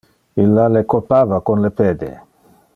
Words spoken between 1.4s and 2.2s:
con le pede.